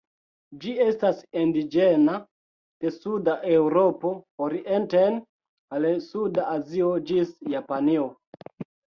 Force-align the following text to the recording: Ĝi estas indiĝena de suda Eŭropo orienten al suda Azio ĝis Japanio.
Ĝi 0.61 0.71
estas 0.83 1.17
indiĝena 1.41 2.13
de 2.85 2.91
suda 2.95 3.35
Eŭropo 3.57 4.11
orienten 4.45 5.19
al 5.77 5.85
suda 6.07 6.47
Azio 6.55 6.89
ĝis 7.11 7.35
Japanio. 7.55 8.07